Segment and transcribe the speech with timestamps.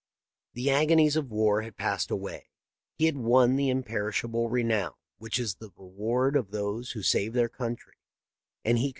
[0.53, 2.47] The agonies of war had passed away;
[2.95, 7.49] he had won the imperishable renown which is the reward of those who save their
[7.49, 7.97] country;
[8.65, 8.89] and he could